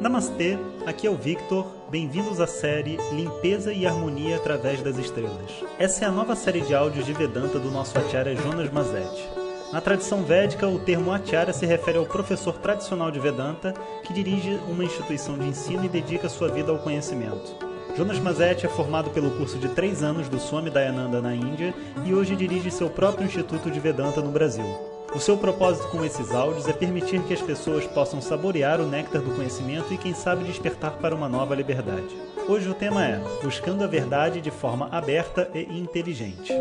Namastê, 0.00 0.58
aqui 0.84 1.06
é 1.06 1.10
o 1.10 1.14
Victor. 1.14 1.66
Bem-vindos 1.88 2.40
à 2.40 2.46
série 2.46 2.98
Limpeza 3.12 3.72
e 3.72 3.86
Harmonia 3.86 4.36
através 4.36 4.82
das 4.82 4.98
Estrelas. 4.98 5.50
Essa 5.78 6.04
é 6.04 6.08
a 6.08 6.10
nova 6.10 6.34
série 6.34 6.62
de 6.62 6.74
áudios 6.74 7.06
de 7.06 7.12
Vedanta 7.12 7.60
do 7.60 7.70
nosso 7.70 7.96
acharya 7.96 8.34
Jonas 8.34 8.70
Mazetti. 8.72 9.28
Na 9.72 9.80
tradição 9.80 10.24
védica, 10.24 10.68
o 10.68 10.80
termo 10.80 11.12
acharya 11.12 11.52
se 11.52 11.64
refere 11.64 11.96
ao 11.96 12.06
professor 12.06 12.54
tradicional 12.58 13.10
de 13.10 13.20
Vedanta 13.20 13.72
que 14.02 14.12
dirige 14.12 14.58
uma 14.68 14.84
instituição 14.84 15.38
de 15.38 15.46
ensino 15.46 15.84
e 15.84 15.88
dedica 15.88 16.28
sua 16.28 16.48
vida 16.48 16.72
ao 16.72 16.78
conhecimento. 16.78 17.56
Jonas 17.96 18.18
Mazetti 18.18 18.66
é 18.66 18.68
formado 18.68 19.10
pelo 19.10 19.30
curso 19.36 19.58
de 19.58 19.68
três 19.68 20.02
anos 20.02 20.28
do 20.28 20.40
Swami 20.40 20.70
Dayananda 20.70 21.22
na 21.22 21.34
Índia 21.34 21.72
e 22.04 22.12
hoje 22.12 22.34
dirige 22.34 22.70
seu 22.70 22.90
próprio 22.90 23.26
Instituto 23.26 23.70
de 23.70 23.78
Vedanta 23.78 24.20
no 24.20 24.32
Brasil. 24.32 24.93
O 25.14 25.20
seu 25.20 25.38
propósito 25.38 25.86
com 25.88 26.04
esses 26.04 26.32
áudios 26.32 26.66
é 26.66 26.72
permitir 26.72 27.22
que 27.22 27.32
as 27.32 27.40
pessoas 27.40 27.86
possam 27.86 28.20
saborear 28.20 28.80
o 28.80 28.86
néctar 28.86 29.22
do 29.22 29.30
conhecimento 29.30 29.94
e, 29.94 29.96
quem 29.96 30.12
sabe, 30.12 30.42
despertar 30.42 30.98
para 30.98 31.14
uma 31.14 31.28
nova 31.28 31.54
liberdade. 31.54 32.08
Hoje 32.48 32.68
o 32.68 32.74
tema 32.74 33.06
é 33.06 33.22
Buscando 33.40 33.84
a 33.84 33.86
Verdade 33.86 34.40
de 34.40 34.50
forma 34.50 34.88
aberta 34.88 35.48
e 35.54 35.78
inteligente. 35.78 36.52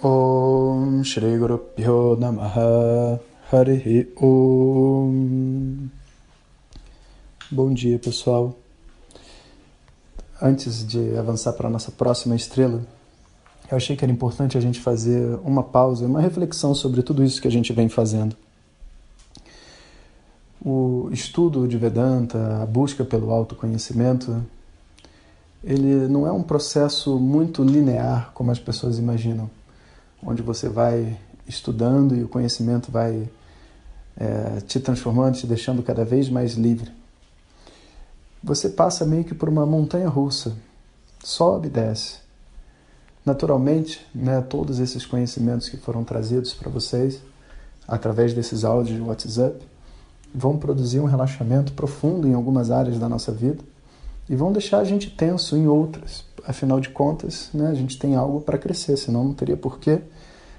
Om 0.00 1.02
Shri 1.02 1.36
Guru 1.36 1.58
Pyo 1.58 2.16
Namaha 2.16 3.18
Harihi 3.52 4.12
Om 4.16 5.88
Bom 7.50 7.74
dia 7.74 7.98
pessoal. 7.98 8.54
Antes 10.40 10.86
de 10.86 11.18
avançar 11.18 11.54
para 11.54 11.66
a 11.66 11.70
nossa 11.70 11.90
próxima 11.90 12.36
estrela, 12.36 12.82
eu 13.74 13.76
achei 13.76 13.96
que 13.96 14.04
era 14.04 14.12
importante 14.12 14.56
a 14.56 14.60
gente 14.60 14.80
fazer 14.80 15.36
uma 15.44 15.62
pausa, 15.62 16.06
uma 16.06 16.20
reflexão 16.20 16.74
sobre 16.74 17.02
tudo 17.02 17.24
isso 17.24 17.42
que 17.42 17.48
a 17.48 17.50
gente 17.50 17.72
vem 17.72 17.88
fazendo. 17.88 18.36
O 20.64 21.08
estudo 21.10 21.66
de 21.66 21.76
Vedanta, 21.76 22.62
a 22.62 22.66
busca 22.66 23.04
pelo 23.04 23.30
autoconhecimento, 23.32 24.42
ele 25.62 26.06
não 26.06 26.26
é 26.26 26.32
um 26.32 26.42
processo 26.42 27.18
muito 27.18 27.64
linear 27.64 28.30
como 28.32 28.50
as 28.50 28.60
pessoas 28.60 28.98
imaginam, 28.98 29.50
onde 30.22 30.40
você 30.40 30.68
vai 30.68 31.18
estudando 31.46 32.14
e 32.14 32.22
o 32.22 32.28
conhecimento 32.28 32.92
vai 32.92 33.28
é, 34.16 34.60
te 34.60 34.78
transformando, 34.78 35.36
te 35.36 35.46
deixando 35.46 35.82
cada 35.82 36.04
vez 36.04 36.30
mais 36.30 36.54
livre. 36.54 36.90
Você 38.42 38.68
passa 38.68 39.04
meio 39.04 39.24
que 39.24 39.34
por 39.34 39.48
uma 39.48 39.66
montanha 39.66 40.08
russa, 40.08 40.56
sobe 41.22 41.66
e 41.66 41.70
desce 41.70 42.23
Naturalmente, 43.24 44.06
né, 44.14 44.42
todos 44.42 44.78
esses 44.78 45.06
conhecimentos 45.06 45.68
que 45.68 45.78
foram 45.78 46.04
trazidos 46.04 46.52
para 46.52 46.70
vocês 46.70 47.20
através 47.88 48.34
desses 48.34 48.64
áudios 48.64 48.96
de 48.96 49.02
WhatsApp 49.02 49.56
vão 50.34 50.58
produzir 50.58 51.00
um 51.00 51.04
relaxamento 51.04 51.72
profundo 51.72 52.28
em 52.28 52.34
algumas 52.34 52.70
áreas 52.70 52.98
da 52.98 53.08
nossa 53.08 53.32
vida 53.32 53.62
e 54.28 54.34
vão 54.34 54.52
deixar 54.52 54.78
a 54.78 54.84
gente 54.84 55.10
tenso 55.10 55.56
em 55.56 55.66
outras. 55.66 56.24
Afinal 56.46 56.80
de 56.80 56.90
contas, 56.90 57.48
né, 57.54 57.68
a 57.68 57.74
gente 57.74 57.98
tem 57.98 58.14
algo 58.14 58.40
para 58.40 58.58
crescer, 58.58 58.96
senão 58.96 59.24
não 59.24 59.34
teria 59.34 59.56
porquê 59.56 60.00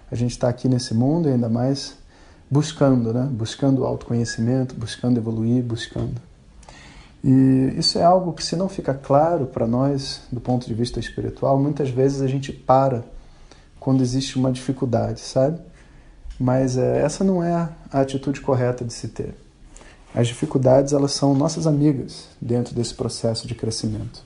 a 0.10 0.16
gente 0.16 0.32
estar 0.32 0.48
tá 0.48 0.52
aqui 0.52 0.68
nesse 0.68 0.94
mundo 0.94 1.30
e 1.30 1.34
ainda 1.34 1.50
mais 1.50 1.96
buscando, 2.50 3.14
né, 3.14 3.28
buscando 3.32 3.86
autoconhecimento, 3.86 4.74
buscando 4.76 5.18
evoluir, 5.18 5.64
buscando. 5.64 6.20
E 7.26 7.74
isso 7.80 7.98
é 7.98 8.04
algo 8.04 8.34
que, 8.34 8.44
se 8.44 8.56
não 8.56 8.70
fica 8.70 8.94
claro 8.94 9.48
para 9.48 9.66
nós, 9.66 10.22
do 10.32 10.40
ponto 10.40 10.68
de 10.68 10.74
vista 10.76 11.00
espiritual, 11.00 11.60
muitas 11.60 11.90
vezes 11.90 12.22
a 12.22 12.28
gente 12.28 12.54
para 12.54 13.04
quando 13.80 14.04
existe 14.04 14.38
uma 14.38 14.52
dificuldade, 14.52 15.22
sabe? 15.22 15.60
Mas 16.40 16.78
é, 16.78 17.02
essa 17.02 17.24
não 17.24 17.44
é 17.44 17.52
a 17.92 18.02
atitude 18.02 18.42
correta 18.42 18.86
de 18.86 18.94
se 18.94 19.08
ter. 19.08 19.34
As 20.14 20.28
dificuldades, 20.28 20.94
elas 20.94 21.14
são 21.14 21.34
nossas 21.34 21.66
amigas 21.66 22.28
dentro 22.40 22.76
desse 22.76 22.94
processo 22.94 23.48
de 23.48 23.56
crescimento. 23.56 24.24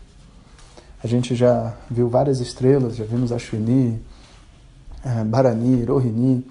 A 1.02 1.08
gente 1.08 1.34
já 1.36 1.74
viu 1.90 2.10
várias 2.10 2.42
estrelas, 2.42 2.98
já 2.98 3.06
vimos 3.06 3.32
Ashwini, 3.32 4.04
é, 5.06 5.24
Barani, 5.24 5.86
Rohini, 5.86 6.46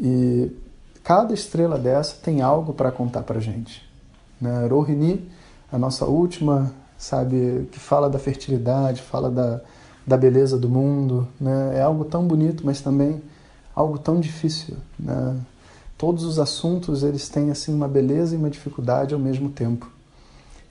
e 0.00 0.50
cada 1.02 1.34
estrela 1.34 1.78
dessa 1.78 2.16
tem 2.22 2.40
algo 2.40 2.72
para 2.72 2.90
contar 2.90 3.22
para 3.22 3.38
gente. 3.38 3.86
Né? 4.40 4.66
Rohini 4.66 5.30
a 5.74 5.78
nossa 5.78 6.04
última, 6.04 6.72
sabe, 6.96 7.68
que 7.72 7.80
fala 7.80 8.08
da 8.08 8.18
fertilidade, 8.18 9.02
fala 9.02 9.30
da, 9.30 9.60
da 10.06 10.16
beleza 10.16 10.56
do 10.56 10.68
mundo, 10.68 11.26
né? 11.40 11.72
É 11.76 11.82
algo 11.82 12.04
tão 12.04 12.26
bonito, 12.26 12.64
mas 12.64 12.80
também 12.80 13.20
algo 13.74 13.98
tão 13.98 14.20
difícil, 14.20 14.76
né? 14.98 15.36
Todos 15.98 16.24
os 16.24 16.38
assuntos, 16.38 17.02
eles 17.02 17.28
têm 17.28 17.50
assim 17.50 17.74
uma 17.74 17.88
beleza 17.88 18.34
e 18.34 18.38
uma 18.38 18.50
dificuldade 18.50 19.14
ao 19.14 19.20
mesmo 19.20 19.48
tempo. 19.48 19.90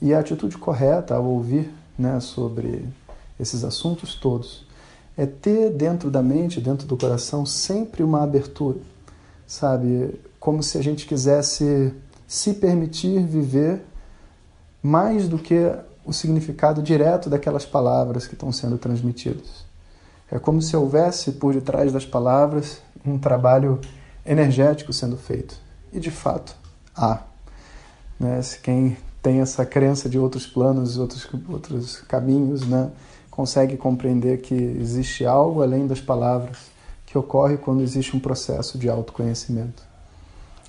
E 0.02 0.14
a 0.14 0.20
atitude 0.20 0.58
correta 0.58 1.16
ao 1.16 1.26
ouvir, 1.26 1.70
né, 1.98 2.20
sobre 2.20 2.86
esses 3.40 3.64
assuntos 3.64 4.16
todos 4.16 4.66
é 5.18 5.26
ter 5.26 5.70
dentro 5.70 6.10
da 6.10 6.24
mente, 6.24 6.60
dentro 6.60 6.88
do 6.88 6.98
coração, 6.98 7.46
sempre 7.46 8.04
uma 8.04 8.24
abertura, 8.24 8.80
sabe? 9.46 10.20
Como 10.40 10.64
se 10.64 10.78
a 10.78 10.82
gente 10.82 11.06
quisesse 11.06 11.94
se 12.28 12.54
permitir 12.54 13.24
viver 13.24 13.86
mais 14.84 15.30
do 15.30 15.40
que 15.40 15.74
o 16.06 16.12
significado 16.12 16.84
direto 16.84 17.30
daquelas 17.30 17.66
palavras 17.66 18.28
que 18.28 18.34
estão 18.34 18.52
sendo 18.52 18.78
transmitidas. 18.78 19.66
É 20.30 20.38
como 20.38 20.62
se 20.62 20.76
houvesse 20.76 21.32
por 21.34 21.54
detrás 21.54 21.94
das 21.94 22.06
palavras 22.06 22.82
um 23.06 23.18
trabalho 23.18 23.80
energético 24.26 24.92
sendo 24.92 25.16
feito. 25.16 25.56
E 25.92 26.00
de 26.00 26.12
fato 26.12 26.56
há. 26.96 27.22
Né? 28.20 28.42
Se 28.42 28.60
quem 28.60 28.98
tem 29.22 29.40
essa 29.40 29.66
crença 29.66 30.10
de 30.10 30.20
outros 30.20 30.46
planos, 30.46 30.98
outros, 30.98 31.28
outros 31.48 32.02
caminhos, 32.02 32.68
né? 32.68 32.92
consegue 33.32 33.78
compreender 33.78 34.42
que 34.42 34.54
existe 34.54 35.26
algo 35.26 35.64
além 35.64 35.88
das 35.88 36.02
palavras 36.02 36.58
que 37.06 37.18
ocorre 37.18 37.58
quando 37.58 37.82
existe 37.82 38.16
um 38.16 38.20
processo 38.20 38.78
de 38.78 38.90
autoconhecimento. 38.90 39.84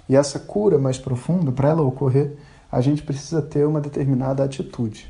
E 0.08 0.14
essa 0.14 0.38
cura 0.38 0.78
mais 0.78 0.98
profunda, 0.98 1.50
para 1.50 1.70
ela 1.70 1.82
ocorrer, 1.82 2.36
a 2.74 2.80
gente 2.80 3.04
precisa 3.04 3.40
ter 3.40 3.64
uma 3.64 3.80
determinada 3.80 4.42
atitude. 4.42 5.08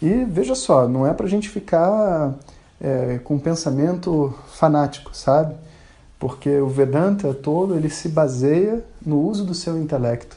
E 0.00 0.24
veja 0.24 0.54
só, 0.54 0.86
não 0.86 1.04
é 1.04 1.12
para 1.12 1.26
a 1.26 1.28
gente 1.28 1.48
ficar 1.48 2.38
é, 2.80 3.18
com 3.24 3.36
pensamento 3.36 4.32
fanático, 4.46 5.10
sabe? 5.12 5.56
Porque 6.20 6.60
o 6.60 6.68
Vedanta 6.68 7.34
todo 7.34 7.74
ele 7.74 7.90
se 7.90 8.08
baseia 8.08 8.84
no 9.04 9.20
uso 9.20 9.44
do 9.44 9.54
seu 9.54 9.76
intelecto, 9.76 10.36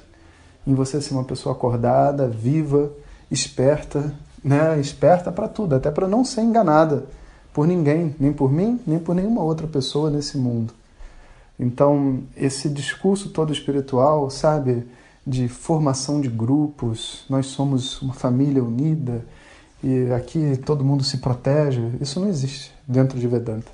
em 0.66 0.74
você 0.74 1.00
ser 1.00 1.14
uma 1.14 1.24
pessoa 1.24 1.54
acordada, 1.54 2.28
viva, 2.28 2.92
esperta, 3.30 4.12
né? 4.44 4.80
Esperta 4.80 5.32
para 5.32 5.48
tudo, 5.48 5.76
até 5.76 5.92
para 5.92 6.08
não 6.08 6.26
ser 6.26 6.42
enganada 6.42 7.06
por 7.54 7.68
ninguém, 7.68 8.16
nem 8.20 8.34
por 8.34 8.52
mim, 8.52 8.80
nem 8.88 8.98
por 8.98 9.14
nenhuma 9.14 9.44
outra 9.44 9.68
pessoa 9.68 10.10
nesse 10.10 10.40
mundo. 10.40 10.74
Então, 11.60 12.24
esse 12.36 12.68
discurso 12.68 13.30
todo 13.30 13.54
espiritual, 13.54 14.28
sabe? 14.32 14.88
De 15.26 15.48
formação 15.48 16.20
de 16.20 16.30
grupos, 16.30 17.26
nós 17.30 17.48
somos 17.48 18.02
uma 18.02 18.14
família 18.14 18.64
unida 18.64 19.26
e 19.84 20.12
aqui 20.12 20.58
todo 20.66 20.84
mundo 20.84 21.04
se 21.04 21.18
protege. 21.18 21.82
Isso 22.00 22.20
não 22.20 22.28
existe 22.28 22.74
dentro 22.88 23.20
de 23.20 23.28
Vedanta. 23.28 23.72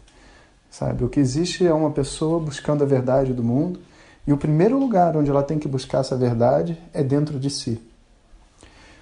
Sabe? 0.69 1.03
O 1.03 1.09
que 1.09 1.19
existe 1.19 1.65
é 1.65 1.73
uma 1.73 1.91
pessoa 1.91 2.39
buscando 2.39 2.83
a 2.83 2.87
verdade 2.87 3.33
do 3.33 3.43
mundo 3.43 3.79
e 4.25 4.33
o 4.33 4.37
primeiro 4.37 4.77
lugar 4.77 5.15
onde 5.15 5.29
ela 5.29 5.41
tem 5.41 5.57
que 5.57 5.67
buscar 5.67 5.99
essa 5.99 6.17
verdade 6.17 6.77
é 6.93 7.01
dentro 7.01 7.39
de 7.39 7.49
si. 7.49 7.81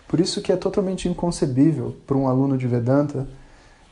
Por 0.07 0.19
isso 0.19 0.41
que 0.41 0.51
é 0.51 0.55
totalmente 0.55 1.09
inconcebível 1.09 1.95
para 2.05 2.15
um 2.15 2.27
aluno 2.27 2.57
de 2.57 2.67
Vedanta, 2.67 3.27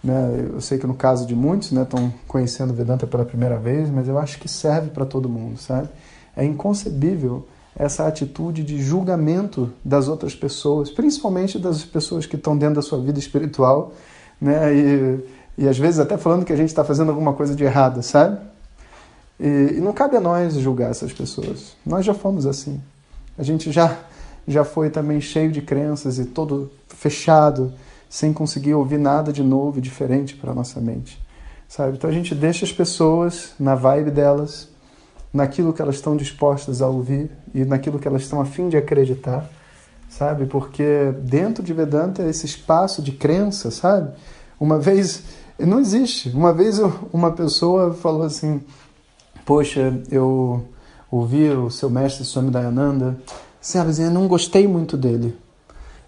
né? 0.03 0.49
eu 0.53 0.61
sei 0.61 0.77
que 0.77 0.85
no 0.85 0.93
caso 0.93 1.25
de 1.25 1.35
muitos 1.35 1.71
né, 1.71 1.81
estão 1.81 2.13
conhecendo 2.27 2.71
Vedanta 2.71 3.07
pela 3.07 3.25
primeira 3.25 3.57
vez, 3.57 3.89
mas 3.89 4.07
eu 4.07 4.19
acho 4.19 4.37
que 4.39 4.47
serve 4.47 4.91
para 4.91 5.05
todo 5.05 5.27
mundo, 5.27 5.57
sabe? 5.57 5.89
É 6.35 6.45
inconcebível 6.45 7.47
essa 7.75 8.07
atitude 8.07 8.63
de 8.63 8.81
julgamento 8.81 9.71
das 9.83 10.07
outras 10.07 10.35
pessoas, 10.35 10.91
principalmente 10.91 11.57
das 11.57 11.83
pessoas 11.83 12.25
que 12.25 12.35
estão 12.35 12.57
dentro 12.57 12.75
da 12.75 12.81
sua 12.81 12.99
vida 12.99 13.17
espiritual, 13.17 13.93
né? 14.39 14.73
E, 14.75 15.19
e 15.57 15.67
às 15.67 15.77
vezes 15.77 15.99
até 15.99 16.17
falando 16.17 16.45
que 16.45 16.53
a 16.53 16.55
gente 16.55 16.69
está 16.69 16.83
fazendo 16.83 17.09
alguma 17.09 17.33
coisa 17.33 17.55
de 17.55 17.63
errado, 17.63 18.01
sabe? 18.03 18.39
E, 19.39 19.75
e, 19.77 19.81
não 19.81 19.93
cabe 19.93 20.15
a 20.15 20.21
nós 20.21 20.53
julgar 20.55 20.91
essas 20.91 21.11
pessoas. 21.11 21.75
Nós 21.85 22.05
já 22.05 22.13
fomos 22.13 22.45
assim. 22.45 22.81
A 23.37 23.43
gente 23.43 23.71
já 23.71 23.97
já 24.47 24.63
foi 24.63 24.89
também 24.89 25.21
cheio 25.21 25.51
de 25.51 25.61
crenças 25.61 26.19
e 26.19 26.25
todo 26.25 26.69
fechado, 26.89 27.73
sem 28.09 28.33
conseguir 28.33 28.73
ouvir 28.73 28.99
nada 28.99 29.31
de 29.31 29.41
novo 29.41 29.79
e 29.79 29.81
diferente 29.81 30.35
para 30.35 30.53
nossa 30.53 30.79
mente, 30.79 31.19
sabe? 31.67 31.95
Então 31.97 32.09
a 32.09 32.13
gente 32.13 32.35
deixa 32.35 32.65
as 32.65 32.71
pessoas 32.71 33.53
na 33.59 33.73
vibe 33.73 34.11
delas 34.11 34.67
naquilo 35.33 35.73
que 35.73 35.81
elas 35.81 35.95
estão 35.95 36.15
dispostas 36.15 36.81
a 36.81 36.87
ouvir 36.87 37.31
e 37.53 37.65
naquilo 37.65 37.99
que 37.99 38.07
elas 38.07 38.21
estão 38.21 38.39
a 38.39 38.45
fim 38.45 38.69
de 38.69 38.77
acreditar, 38.77 39.49
sabe? 40.07 40.45
Porque 40.45 41.11
dentro 41.21 41.63
de 41.63 41.73
Vedanta 41.73 42.23
esse 42.23 42.45
espaço 42.45 43.01
de 43.01 43.11
crença, 43.11 43.71
sabe? 43.71 44.13
Uma 44.59 44.79
vez 44.79 45.23
não 45.59 45.79
existe. 45.79 46.29
Uma 46.29 46.53
vez 46.53 46.79
uma 47.11 47.31
pessoa 47.31 47.93
falou 47.93 48.23
assim: 48.23 48.61
"Poxa, 49.45 50.01
eu 50.11 50.65
ouvi 51.09 51.49
o 51.49 51.69
seu 51.69 51.89
mestre 51.89 52.23
Swami 52.23 52.51
Dayananda 52.51 53.17
sabe, 53.63 53.97
eu 53.97 54.11
não 54.11 54.27
gostei 54.27 54.67
muito 54.67 54.97
dele. 54.97 55.35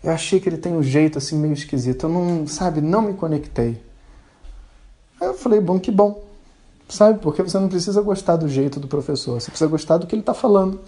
Eu 0.03 0.11
achei 0.11 0.39
que 0.39 0.47
ele 0.47 0.57
tem 0.57 0.73
um 0.73 0.83
jeito 0.83 1.17
assim 1.17 1.37
meio 1.37 1.53
esquisito. 1.53 2.05
Eu 2.05 2.09
não, 2.09 2.45
sabe, 2.45 2.81
não 2.81 3.01
me 3.01 3.13
conectei. 3.13 3.81
Aí 5.19 5.27
eu 5.27 5.33
falei, 5.33 5.59
bom, 5.61 5.79
que 5.79 5.89
bom. 5.89 6.23
Sabe, 6.87 7.19
porque 7.19 7.41
você 7.41 7.57
não 7.59 7.67
precisa 7.67 8.01
gostar 8.01 8.35
do 8.35 8.47
jeito 8.47 8.79
do 8.79 8.87
professor, 8.87 9.41
você 9.41 9.49
precisa 9.49 9.69
gostar 9.69 9.97
do 9.97 10.05
que 10.05 10.13
ele 10.13 10.21
está 10.21 10.33
falando. 10.33 10.79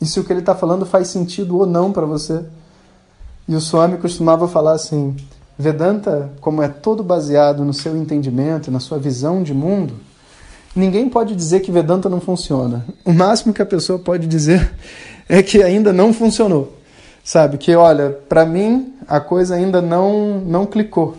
E 0.00 0.06
se 0.06 0.18
o 0.18 0.24
que 0.24 0.32
ele 0.32 0.40
está 0.40 0.54
falando 0.54 0.84
faz 0.84 1.08
sentido 1.08 1.58
ou 1.58 1.66
não 1.66 1.92
para 1.92 2.06
você. 2.06 2.44
E 3.48 3.54
o 3.54 3.60
Swami 3.60 3.98
costumava 3.98 4.48
falar 4.48 4.72
assim: 4.72 5.16
Vedanta, 5.58 6.30
como 6.40 6.62
é 6.62 6.68
todo 6.68 7.02
baseado 7.02 7.64
no 7.64 7.72
seu 7.72 7.96
entendimento, 7.96 8.70
na 8.70 8.80
sua 8.80 8.98
visão 8.98 9.42
de 9.42 9.54
mundo, 9.54 9.94
ninguém 10.74 11.08
pode 11.08 11.34
dizer 11.34 11.60
que 11.60 11.70
Vedanta 11.70 12.08
não 12.08 12.20
funciona. 12.20 12.84
O 13.04 13.12
máximo 13.12 13.54
que 13.54 13.62
a 13.62 13.66
pessoa 13.66 13.98
pode 13.98 14.26
dizer 14.26 14.70
é 15.28 15.42
que 15.42 15.62
ainda 15.62 15.92
não 15.92 16.12
funcionou. 16.12 16.74
Sabe? 17.24 17.58
Que, 17.58 17.74
olha, 17.74 18.10
para 18.28 18.44
mim 18.44 18.94
a 19.08 19.18
coisa 19.18 19.54
ainda 19.54 19.80
não, 19.80 20.40
não 20.40 20.66
clicou. 20.66 21.16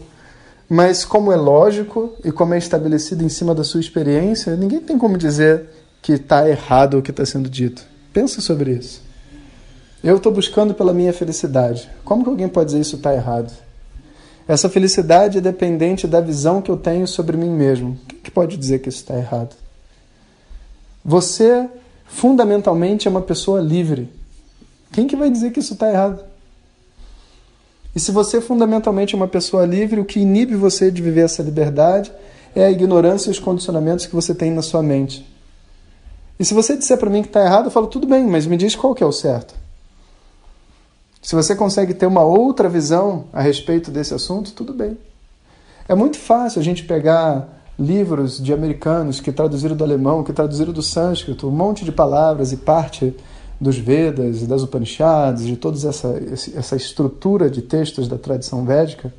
Mas, 0.69 1.05
como 1.05 1.31
é 1.31 1.35
lógico 1.35 2.13
e 2.23 2.31
como 2.31 2.53
é 2.53 2.57
estabelecido 2.57 3.23
em 3.23 3.29
cima 3.29 3.55
da 3.55 3.63
sua 3.63 3.79
experiência, 3.79 4.55
ninguém 4.55 4.81
tem 4.81 4.97
como 4.97 5.17
dizer 5.17 5.65
que 6.01 6.13
está 6.13 6.47
errado 6.47 6.97
o 6.97 7.01
que 7.01 7.11
está 7.11 7.25
sendo 7.25 7.49
dito. 7.49 7.85
Pensa 8.11 8.41
sobre 8.41 8.71
isso. 8.71 9.01
Eu 10.03 10.17
estou 10.17 10.31
buscando 10.31 10.73
pela 10.73 10.93
minha 10.93 11.13
felicidade. 11.13 11.89
Como 12.03 12.23
que 12.23 12.29
alguém 12.29 12.47
pode 12.47 12.67
dizer 12.67 12.81
isso 12.81 12.97
está 12.97 13.13
errado? 13.13 13.51
Essa 14.47 14.69
felicidade 14.69 15.39
é 15.39 15.41
dependente 15.41 16.07
da 16.07 16.21
visão 16.21 16.61
que 16.61 16.71
eu 16.71 16.77
tenho 16.77 17.07
sobre 17.07 17.35
mim 17.35 17.49
mesmo. 17.49 17.97
Quem 18.07 18.19
que 18.19 18.31
pode 18.31 18.55
dizer 18.55 18.79
que 18.79 18.89
isso 18.89 18.99
está 18.99 19.17
errado? 19.17 19.55
Você, 21.03 21.67
fundamentalmente, 22.05 23.07
é 23.07 23.11
uma 23.11 23.21
pessoa 23.21 23.59
livre. 23.59 24.09
Quem 24.91 25.07
que 25.07 25.15
vai 25.15 25.29
dizer 25.29 25.51
que 25.51 25.59
isso 25.59 25.73
está 25.73 25.89
errado? 25.89 26.23
E 27.97 27.99
se 27.99 28.11
você 28.11 28.39
fundamentalmente 28.39 29.15
é 29.15 29.17
uma 29.17 29.27
pessoa 29.27 29.65
livre, 29.65 29.99
o 29.99 30.05
que 30.05 30.19
inibe 30.19 30.53
você 30.53 30.91
de 30.91 31.01
viver 31.01 31.21
essa 31.21 31.41
liberdade 31.41 32.11
é 32.55 32.63
a 32.63 32.69
ignorância 32.69 33.29
e 33.29 33.31
os 33.31 33.39
condicionamentos 33.39 34.05
que 34.05 34.13
você 34.13 34.35
tem 34.35 34.51
na 34.51 34.61
sua 34.61 34.83
mente. 34.83 35.27
E 36.39 36.45
se 36.45 36.53
você 36.53 36.77
disser 36.77 36.95
para 36.99 37.09
mim 37.09 37.23
que 37.23 37.29
está 37.29 37.43
errado, 37.43 37.65
eu 37.65 37.71
falo, 37.71 37.87
tudo 37.87 38.05
bem, 38.05 38.23
mas 38.27 38.45
me 38.45 38.55
diz 38.55 38.75
qual 38.75 38.93
que 38.93 39.01
é 39.03 39.05
o 39.07 39.11
certo. 39.11 39.55
Se 41.23 41.33
você 41.33 41.55
consegue 41.55 41.95
ter 41.95 42.05
uma 42.05 42.21
outra 42.21 42.69
visão 42.69 43.25
a 43.33 43.41
respeito 43.41 43.89
desse 43.89 44.13
assunto, 44.13 44.53
tudo 44.53 44.75
bem. 44.75 44.95
É 45.89 45.95
muito 45.95 46.19
fácil 46.19 46.61
a 46.61 46.63
gente 46.63 46.83
pegar 46.83 47.49
livros 47.79 48.39
de 48.39 48.53
americanos 48.53 49.19
que 49.19 49.31
traduziram 49.31 49.75
do 49.75 49.83
alemão, 49.83 50.23
que 50.23 50.33
traduziram 50.33 50.71
do 50.71 50.83
sânscrito, 50.83 51.47
um 51.47 51.51
monte 51.51 51.83
de 51.83 51.91
palavras 51.91 52.51
e 52.51 52.57
parte 52.57 53.15
dos 53.59 53.77
Vedas, 53.77 54.45
das 54.45 54.61
Upanishads, 54.63 55.45
de 55.45 55.57
toda 55.57 55.77
essa, 55.87 56.21
essa 56.55 56.75
estrutura 56.75 57.49
de 57.49 57.61
textos 57.61 58.07
da 58.07 58.17
tradição 58.17 58.63
védica 58.65 59.13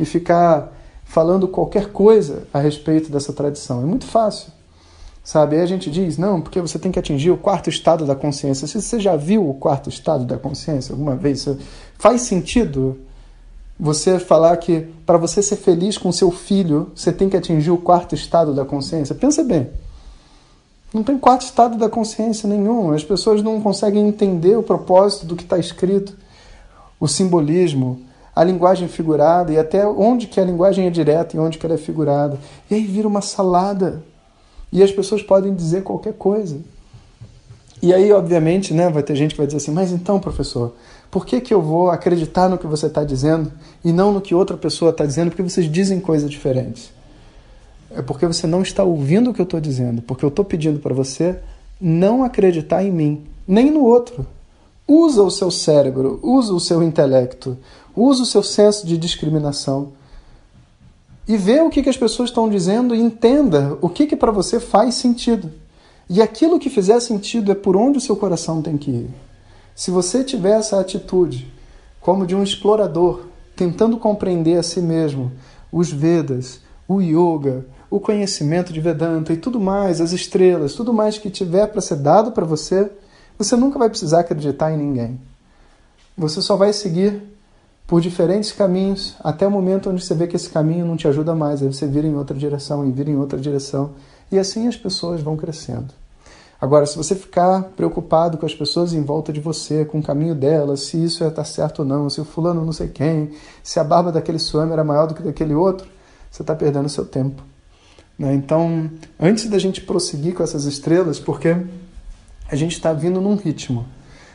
e 0.00 0.04
ficar 0.04 0.72
falando 1.04 1.46
qualquer 1.46 1.92
coisa 1.92 2.44
a 2.52 2.58
respeito 2.58 3.10
dessa 3.12 3.32
tradição. 3.32 3.82
É 3.82 3.84
muito 3.84 4.06
fácil. 4.06 4.50
Sabe? 5.22 5.56
Aí 5.56 5.62
a 5.62 5.66
gente 5.66 5.90
diz, 5.90 6.18
não, 6.18 6.40
porque 6.40 6.60
você 6.60 6.78
tem 6.78 6.90
que 6.90 6.98
atingir 6.98 7.30
o 7.30 7.36
quarto 7.36 7.70
estado 7.70 8.04
da 8.04 8.14
consciência. 8.14 8.66
Se 8.66 8.80
você 8.80 8.98
já 8.98 9.14
viu 9.14 9.48
o 9.48 9.54
quarto 9.54 9.88
estado 9.88 10.24
da 10.24 10.36
consciência 10.36 10.92
alguma 10.92 11.14
vez, 11.14 11.46
faz 11.96 12.22
sentido 12.22 12.98
você 13.78 14.18
falar 14.18 14.56
que 14.56 14.88
para 15.06 15.18
você 15.18 15.42
ser 15.42 15.56
feliz 15.56 15.96
com 15.96 16.10
seu 16.10 16.30
filho, 16.30 16.90
você 16.94 17.12
tem 17.12 17.28
que 17.28 17.36
atingir 17.36 17.70
o 17.70 17.78
quarto 17.78 18.14
estado 18.14 18.54
da 18.54 18.64
consciência? 18.64 19.14
Pensa 19.14 19.44
bem. 19.44 19.68
Não 20.92 21.02
tem 21.02 21.18
quarto 21.18 21.42
estado 21.42 21.78
da 21.78 21.88
consciência 21.88 22.46
nenhum. 22.46 22.92
As 22.92 23.02
pessoas 23.02 23.42
não 23.42 23.60
conseguem 23.60 24.06
entender 24.06 24.56
o 24.56 24.62
propósito 24.62 25.24
do 25.24 25.34
que 25.34 25.42
está 25.42 25.58
escrito, 25.58 26.14
o 27.00 27.08
simbolismo, 27.08 28.02
a 28.36 28.44
linguagem 28.44 28.88
figurada 28.88 29.52
e 29.52 29.58
até 29.58 29.86
onde 29.86 30.26
que 30.26 30.38
a 30.38 30.44
linguagem 30.44 30.86
é 30.86 30.90
direta 30.90 31.36
e 31.36 31.40
onde 31.40 31.56
que 31.56 31.64
ela 31.64 31.76
é 31.76 31.78
figurada. 31.78 32.38
E 32.70 32.74
aí 32.74 32.84
vira 32.84 33.08
uma 33.08 33.22
salada. 33.22 34.02
E 34.70 34.82
as 34.82 34.92
pessoas 34.92 35.22
podem 35.22 35.54
dizer 35.54 35.82
qualquer 35.82 36.12
coisa. 36.12 36.58
E 37.80 37.92
aí, 37.92 38.12
obviamente, 38.12 38.74
né, 38.74 38.90
vai 38.90 39.02
ter 39.02 39.16
gente 39.16 39.32
que 39.32 39.38
vai 39.38 39.46
dizer 39.46 39.56
assim: 39.58 39.72
mas 39.72 39.92
então, 39.92 40.20
professor, 40.20 40.74
por 41.10 41.26
que, 41.26 41.40
que 41.40 41.52
eu 41.52 41.60
vou 41.60 41.90
acreditar 41.90 42.48
no 42.48 42.58
que 42.58 42.66
você 42.66 42.86
está 42.86 43.02
dizendo 43.02 43.50
e 43.84 43.92
não 43.92 44.12
no 44.12 44.20
que 44.20 44.34
outra 44.34 44.56
pessoa 44.56 44.90
está 44.90 45.04
dizendo? 45.04 45.30
Porque 45.30 45.42
vocês 45.42 45.70
dizem 45.70 46.00
coisas 46.00 46.30
diferentes 46.30 46.92
é 47.96 48.02
porque 48.02 48.26
você 48.26 48.46
não 48.46 48.62
está 48.62 48.84
ouvindo 48.84 49.30
o 49.30 49.34
que 49.34 49.40
eu 49.40 49.44
estou 49.44 49.60
dizendo, 49.60 50.02
porque 50.02 50.24
eu 50.24 50.28
estou 50.28 50.44
pedindo 50.44 50.78
para 50.78 50.94
você 50.94 51.38
não 51.80 52.22
acreditar 52.22 52.84
em 52.84 52.90
mim, 52.90 53.24
nem 53.46 53.70
no 53.70 53.84
outro. 53.84 54.26
Usa 54.86 55.22
o 55.22 55.30
seu 55.30 55.50
cérebro, 55.50 56.18
usa 56.22 56.52
o 56.52 56.60
seu 56.60 56.82
intelecto, 56.82 57.56
usa 57.96 58.22
o 58.22 58.26
seu 58.26 58.42
senso 58.42 58.86
de 58.86 58.96
discriminação 58.98 59.92
e 61.26 61.36
vê 61.36 61.60
o 61.60 61.70
que, 61.70 61.82
que 61.82 61.88
as 61.88 61.96
pessoas 61.96 62.30
estão 62.30 62.48
dizendo 62.48 62.94
e 62.94 63.00
entenda 63.00 63.76
o 63.80 63.88
que, 63.88 64.06
que 64.06 64.16
para 64.16 64.32
você 64.32 64.58
faz 64.58 64.96
sentido. 64.96 65.52
E 66.08 66.20
aquilo 66.20 66.58
que 66.58 66.68
fizer 66.68 66.98
sentido 67.00 67.52
é 67.52 67.54
por 67.54 67.76
onde 67.76 67.98
o 67.98 68.00
seu 68.00 68.16
coração 68.16 68.60
tem 68.60 68.76
que 68.76 68.90
ir. 68.90 69.10
Se 69.74 69.90
você 69.90 70.22
tiver 70.22 70.58
essa 70.58 70.80
atitude, 70.80 71.50
como 72.00 72.26
de 72.26 72.34
um 72.34 72.42
explorador, 72.42 73.26
tentando 73.54 73.96
compreender 73.96 74.58
a 74.58 74.62
si 74.62 74.80
mesmo, 74.80 75.32
os 75.70 75.90
Vedas, 75.90 76.60
o 76.88 77.00
yoga, 77.00 77.64
o 77.90 78.00
conhecimento 78.00 78.72
de 78.72 78.80
Vedanta 78.80 79.32
e 79.32 79.36
tudo 79.36 79.60
mais, 79.60 80.00
as 80.00 80.12
estrelas, 80.12 80.74
tudo 80.74 80.92
mais 80.92 81.18
que 81.18 81.30
tiver 81.30 81.66
para 81.66 81.80
ser 81.80 81.96
dado 81.96 82.32
para 82.32 82.44
você, 82.44 82.90
você 83.38 83.56
nunca 83.56 83.78
vai 83.78 83.88
precisar 83.88 84.20
acreditar 84.20 84.72
em 84.72 84.78
ninguém. 84.78 85.20
Você 86.16 86.40
só 86.42 86.56
vai 86.56 86.72
seguir 86.72 87.22
por 87.86 88.00
diferentes 88.00 88.52
caminhos 88.52 89.14
até 89.20 89.46
o 89.46 89.50
momento 89.50 89.90
onde 89.90 90.04
você 90.04 90.14
vê 90.14 90.26
que 90.26 90.36
esse 90.36 90.48
caminho 90.48 90.86
não 90.86 90.96
te 90.96 91.06
ajuda 91.08 91.34
mais, 91.34 91.62
aí 91.62 91.72
você 91.72 91.86
vira 91.86 92.06
em 92.06 92.14
outra 92.14 92.36
direção 92.36 92.86
e 92.86 92.92
vira 92.92 93.10
em 93.10 93.16
outra 93.16 93.38
direção, 93.38 93.90
e 94.30 94.38
assim 94.38 94.66
as 94.66 94.76
pessoas 94.76 95.20
vão 95.20 95.36
crescendo. 95.36 95.92
Agora, 96.62 96.86
se 96.86 96.96
você 96.96 97.16
ficar 97.16 97.64
preocupado 97.76 98.38
com 98.38 98.46
as 98.46 98.54
pessoas 98.54 98.94
em 98.94 99.02
volta 99.02 99.32
de 99.32 99.40
você, 99.40 99.84
com 99.84 99.98
o 99.98 100.02
caminho 100.02 100.32
delas, 100.32 100.82
se 100.82 101.02
isso 101.02 101.24
está 101.24 101.42
certo 101.42 101.80
ou 101.80 101.84
não, 101.84 102.08
se 102.08 102.20
o 102.20 102.24
fulano 102.24 102.64
não 102.64 102.72
sei 102.72 102.86
quem, 102.86 103.32
se 103.64 103.80
a 103.80 103.84
barba 103.84 104.12
daquele 104.12 104.38
swami 104.38 104.72
era 104.72 104.84
maior 104.84 105.08
do 105.08 105.14
que 105.14 105.24
daquele 105.24 105.54
outro, 105.54 105.88
você 106.32 106.42
está 106.42 106.54
perdendo 106.54 106.88
seu 106.88 107.04
tempo. 107.04 107.42
Né? 108.18 108.34
Então, 108.34 108.90
antes 109.20 109.48
da 109.50 109.58
gente 109.58 109.82
prosseguir 109.82 110.34
com 110.34 110.42
essas 110.42 110.64
estrelas, 110.64 111.20
porque 111.20 111.54
a 112.48 112.56
gente 112.56 112.72
está 112.72 112.92
vindo 112.94 113.20
num 113.20 113.36
ritmo, 113.36 113.86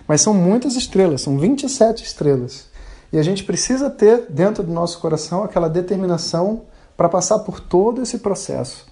mas 0.08 0.22
são 0.22 0.34
muitas 0.34 0.76
estrelas, 0.76 1.22
são 1.22 1.40
27 1.40 2.04
estrelas. 2.04 2.68
E 3.12 3.18
a 3.18 3.24
gente 3.24 3.44
precisa 3.44 3.90
ter 3.90 4.28
dentro 4.30 4.64
do 4.64 4.72
nosso 4.72 5.00
coração 5.00 5.44
aquela 5.44 5.68
determinação 5.68 6.64
para 6.96 7.10
passar 7.10 7.40
por 7.40 7.60
todo 7.60 8.02
esse 8.02 8.20
processo. 8.20 8.86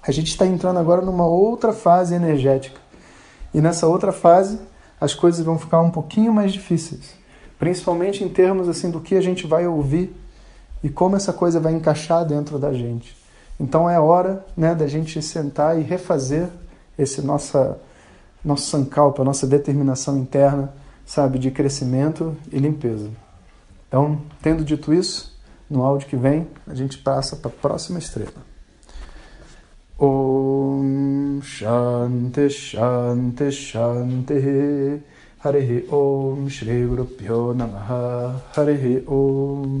A 0.00 0.12
gente 0.12 0.28
está 0.28 0.46
entrando 0.46 0.78
agora 0.78 1.02
numa 1.02 1.26
outra 1.26 1.72
fase 1.72 2.14
energética. 2.14 2.80
E 3.52 3.60
nessa 3.60 3.86
outra 3.88 4.12
fase, 4.12 4.60
as 5.00 5.12
coisas 5.12 5.44
vão 5.44 5.58
ficar 5.58 5.80
um 5.80 5.90
pouquinho 5.90 6.32
mais 6.32 6.52
difíceis, 6.52 7.14
principalmente 7.58 8.22
em 8.22 8.28
termos 8.28 8.68
assim 8.68 8.90
do 8.90 9.00
que 9.00 9.16
a 9.16 9.20
gente 9.20 9.46
vai 9.46 9.66
ouvir 9.66 10.14
e 10.82 10.88
como 10.88 11.16
essa 11.16 11.32
coisa 11.32 11.58
vai 11.60 11.72
encaixar 11.72 12.24
dentro 12.24 12.58
da 12.58 12.72
gente. 12.72 13.16
Então 13.58 13.90
é 13.90 13.98
hora 13.98 14.44
né, 14.56 14.74
da 14.74 14.86
gente 14.86 15.20
sentar 15.20 15.78
e 15.78 15.82
refazer 15.82 16.48
esse 16.98 17.20
nossa, 17.22 17.78
nosso 18.44 18.70
sankalpa, 18.70 19.24
nossa 19.24 19.46
determinação 19.46 20.16
interna, 20.18 20.72
sabe, 21.04 21.38
de 21.38 21.50
crescimento 21.50 22.36
e 22.52 22.58
limpeza. 22.58 23.10
Então, 23.88 24.20
tendo 24.42 24.64
dito 24.64 24.92
isso, 24.92 25.36
no 25.68 25.82
áudio 25.82 26.08
que 26.08 26.16
vem, 26.16 26.46
a 26.66 26.74
gente 26.74 26.98
passa 26.98 27.36
para 27.36 27.50
a 27.50 27.54
próxima 27.54 27.98
estrela. 27.98 28.48
Om 30.00 31.40
Shanti 31.42 32.48
Shanti 32.48 33.50
Shanti 33.50 35.02
Hare 35.42 35.86
Om 35.90 36.48
Shri 36.48 36.86
Guru 36.86 37.04
Pyo 37.04 37.52
Namaha 37.52 38.40
Hare 38.54 39.02
Om 39.08 39.80